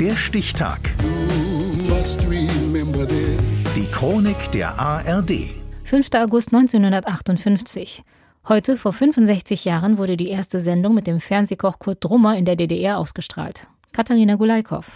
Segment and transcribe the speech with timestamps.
[0.00, 0.78] Der Stichtag.
[3.74, 5.50] Die Chronik der ARD.
[5.82, 6.10] 5.
[6.14, 8.04] August 1958.
[8.48, 12.54] Heute, vor 65 Jahren, wurde die erste Sendung mit dem Fernsehkoch Kurt Drummer in der
[12.54, 13.66] DDR ausgestrahlt.
[13.92, 14.86] Katharina Gulaikow.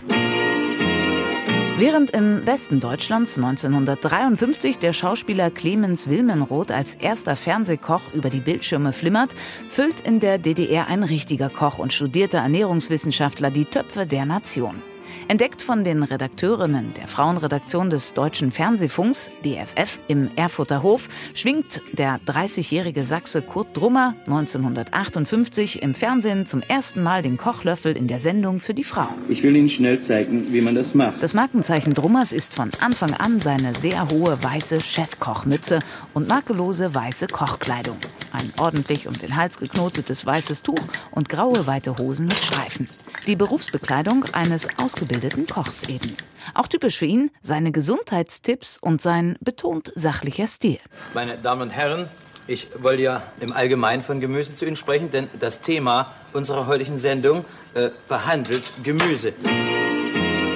[1.79, 8.93] Während im Westen Deutschlands 1953 der Schauspieler Clemens Wilmenroth als erster Fernsehkoch über die Bildschirme
[8.93, 9.35] flimmert,
[9.69, 14.81] füllt in der DDR ein richtiger Koch und studierter Ernährungswissenschaftler die Töpfe der Nation.
[15.29, 22.19] Entdeckt von den Redakteurinnen der Frauenredaktion des Deutschen Fernsehfunks, DFF, im Erfurter Hof, schwingt der
[22.27, 28.61] 30-jährige Sachse Kurt Drummer 1958 im Fernsehen zum ersten Mal den Kochlöffel in der Sendung
[28.61, 29.09] für die Frau.
[29.29, 31.23] Ich will Ihnen schnell zeigen, wie man das macht.
[31.23, 35.79] Das Markenzeichen Drummers ist von Anfang an seine sehr hohe weiße Chefkochmütze
[36.15, 37.97] und makellose weiße Kochkleidung.
[38.33, 42.89] Ein ordentlich um den Hals geknotetes weißes Tuch und graue weite Hosen mit Streifen.
[43.29, 46.17] Die Berufsbekleidung eines ausgebildeten Kochs eben.
[46.55, 50.79] Auch typisch für ihn seine Gesundheitstipps und sein betont sachlicher Stil.
[51.15, 52.09] Meine Damen und Herren,
[52.49, 56.99] ich wollte ja im Allgemeinen von Gemüse zu Ihnen sprechen, denn das Thema unserer heutigen
[56.99, 59.33] Sendung äh, behandelt Gemüse.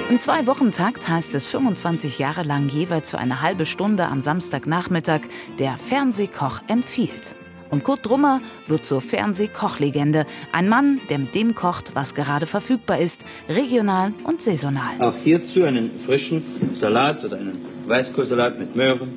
[0.09, 5.21] Im Zwei-Wochen-Takt heißt es 25 Jahre lang jeweils für eine halbe Stunde am Samstagnachmittag
[5.57, 7.35] der Fernsehkoch empfiehlt.
[7.69, 10.25] Und Kurt Drummer wird zur Fernsehkochlegende.
[10.51, 14.99] Ein Mann, der mit dem kocht, was gerade verfügbar ist, regional und saisonal.
[14.99, 16.43] Auch hierzu einen frischen
[16.73, 19.09] Salat oder einen Weißkohlsalat mit Möhren,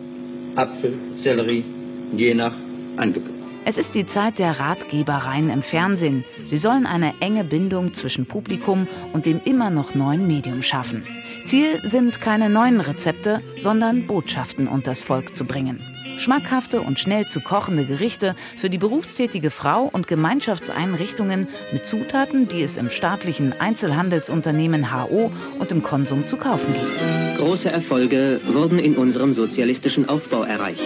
[0.57, 1.65] Apfel, Sellerie,
[2.13, 2.55] je nach
[2.97, 3.41] Angebot.
[3.67, 6.25] Es ist die Zeit der Ratgebereien im Fernsehen.
[6.45, 11.05] Sie sollen eine enge Bindung zwischen Publikum und dem immer noch neuen Medium schaffen.
[11.45, 15.83] Ziel sind keine neuen Rezepte, sondern Botschaften unters Volk zu bringen.
[16.21, 22.63] Schmackhafte und schnell zu kochende Gerichte für die berufstätige Frau und Gemeinschaftseinrichtungen mit Zutaten, die
[22.63, 27.39] es im staatlichen Einzelhandelsunternehmen HO und im Konsum zu kaufen gibt.
[27.39, 30.83] Große Erfolge wurden in unserem sozialistischen Aufbau erreicht.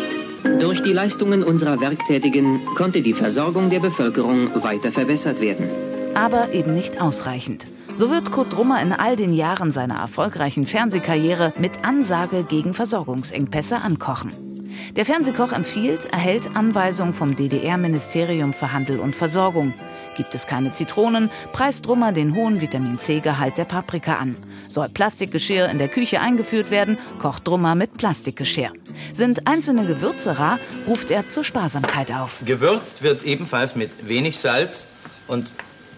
[0.60, 5.68] Durch die Leistungen unserer Werktätigen konnte die Versorgung der Bevölkerung weiter verbessert werden.
[6.14, 7.66] Aber eben nicht ausreichend.
[7.96, 13.80] So wird Kurt Drummer in all den Jahren seiner erfolgreichen Fernsehkarriere mit Ansage gegen Versorgungsengpässe
[13.80, 14.53] ankochen.
[14.96, 19.74] Der Fernsehkoch empfiehlt, erhält Anweisung vom DDR-Ministerium für Handel und Versorgung.
[20.16, 24.36] Gibt es keine Zitronen, preist Drummer den hohen Vitamin C-Gehalt der Paprika an.
[24.68, 28.70] Soll Plastikgeschirr in der Küche eingeführt werden, kocht Drummer mit Plastikgeschirr.
[29.12, 32.42] Sind einzelne Gewürze rar, ruft er zur Sparsamkeit auf.
[32.44, 34.86] Gewürzt wird ebenfalls mit wenig Salz
[35.26, 35.50] und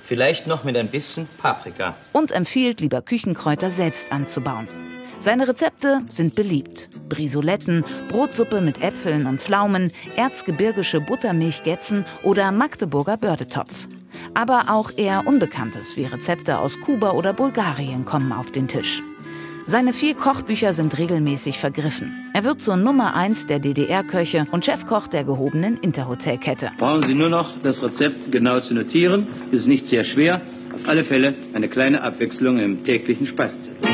[0.07, 1.95] vielleicht noch mit ein bisschen Paprika.
[2.13, 4.69] Und empfiehlt, lieber Küchenkräuter selbst anzubauen.
[5.19, 6.89] Seine Rezepte sind beliebt.
[7.09, 13.89] Brisoletten, Brotsuppe mit Äpfeln und Pflaumen, erzgebirgische Buttermilchgätzen oder Magdeburger Bördetopf.
[14.35, 19.03] Aber auch eher Unbekanntes wie Rezepte aus Kuba oder Bulgarien kommen auf den Tisch.
[19.69, 22.13] Seine vier Kochbücher sind regelmäßig vergriffen.
[22.33, 26.71] Er wird zur Nummer eins der DDR-Köche und Chefkoch der gehobenen Interhotelkette.
[26.79, 29.27] Brauchen Sie nur noch das Rezept genau zu notieren.
[29.51, 30.41] Ist nicht sehr schwer.
[30.73, 33.86] Auf alle Fälle eine kleine Abwechslung im täglichen Speisezettel.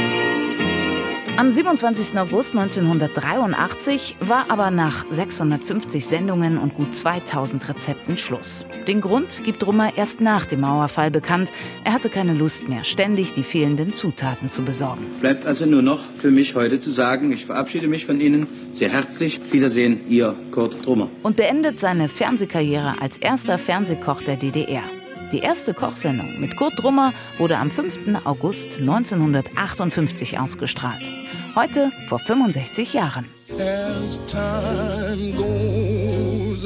[1.42, 2.16] Am 27.
[2.20, 8.64] August 1983 war aber nach 650 Sendungen und gut 2000 Rezepten Schluss.
[8.86, 11.50] Den Grund gibt Rummer erst nach dem Mauerfall bekannt.
[11.82, 15.04] Er hatte keine Lust mehr, ständig die fehlenden Zutaten zu besorgen.
[15.20, 18.90] Bleibt also nur noch für mich heute zu sagen, ich verabschiede mich von Ihnen sehr
[18.90, 19.40] herzlich.
[19.50, 21.08] Wiedersehen, Ihr Kurt Drummer.
[21.24, 24.84] Und beendet seine Fernsehkarriere als erster Fernsehkoch der DDR.
[25.32, 28.22] Die erste Kochsendung mit Kurt Drummer wurde am 5.
[28.24, 31.10] August 1958 ausgestrahlt.
[31.54, 33.24] Heute vor 65 Jahren.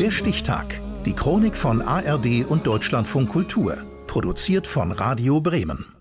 [0.00, 0.80] Der Stichtag.
[1.04, 3.78] Die Chronik von ARD und Deutschlandfunk Kultur.
[4.08, 5.95] Produziert von Radio Bremen.